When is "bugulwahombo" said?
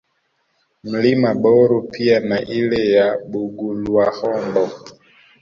3.29-4.69